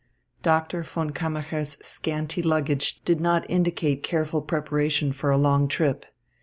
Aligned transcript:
Doctor 0.41 0.81
von 0.81 1.11
Kammacher's 1.11 1.77
scanty 1.79 2.41
luggage 2.41 2.99
did 3.05 3.21
not 3.21 3.47
indicate 3.47 4.01
careful 4.01 4.41
preparation 4.41 5.13
for 5.13 5.29
a 5.29 5.37
long 5.37 5.67
trip. 5.67 6.07